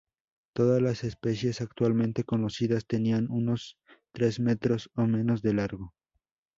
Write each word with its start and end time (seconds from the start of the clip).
Todas 0.55 0.81
las 0.81 1.03
especies 1.03 1.61
actualmente 1.61 2.23
conocidas 2.23 2.87
tenían 2.87 3.27
unos 3.29 3.77
tres 4.11 4.39
metros 4.39 4.89
o 4.95 5.05
menos 5.05 5.43
de 5.43 5.53
largo. 5.53 5.93